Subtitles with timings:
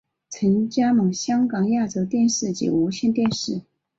[0.29, 3.61] 曾加盟香港亚洲电视及无线电视。